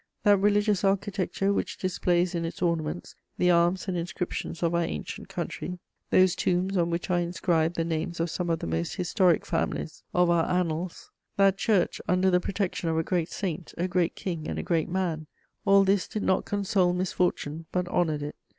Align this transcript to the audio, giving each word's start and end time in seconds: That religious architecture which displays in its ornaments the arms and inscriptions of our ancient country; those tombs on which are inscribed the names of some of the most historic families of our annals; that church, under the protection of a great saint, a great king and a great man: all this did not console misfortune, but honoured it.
That 0.23 0.37
religious 0.39 0.83
architecture 0.83 1.53
which 1.53 1.77
displays 1.77 2.33
in 2.33 2.43
its 2.43 2.59
ornaments 2.59 3.13
the 3.37 3.51
arms 3.51 3.87
and 3.87 3.95
inscriptions 3.95 4.63
of 4.63 4.73
our 4.73 4.81
ancient 4.81 5.29
country; 5.29 5.77
those 6.09 6.35
tombs 6.35 6.75
on 6.75 6.89
which 6.89 7.11
are 7.11 7.19
inscribed 7.19 7.75
the 7.75 7.85
names 7.85 8.19
of 8.19 8.31
some 8.31 8.49
of 8.49 8.57
the 8.57 8.65
most 8.65 8.95
historic 8.95 9.45
families 9.45 10.01
of 10.11 10.31
our 10.31 10.49
annals; 10.51 11.11
that 11.37 11.59
church, 11.59 12.01
under 12.07 12.31
the 12.31 12.39
protection 12.39 12.89
of 12.89 12.97
a 12.97 13.03
great 13.03 13.29
saint, 13.29 13.75
a 13.77 13.87
great 13.87 14.15
king 14.15 14.47
and 14.47 14.57
a 14.57 14.63
great 14.63 14.89
man: 14.89 15.27
all 15.65 15.83
this 15.83 16.07
did 16.07 16.23
not 16.23 16.45
console 16.45 16.93
misfortune, 16.93 17.67
but 17.71 17.87
honoured 17.87 18.23
it. 18.23 18.35